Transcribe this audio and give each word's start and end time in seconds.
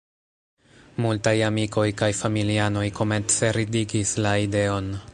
Multaj 1.05 1.33
amikoj 1.49 1.85
kaj 2.01 2.09
familianoj 2.21 2.87
komence 3.01 3.55
ridigis 3.61 4.19
la 4.27 4.37
ideon. 4.49 4.95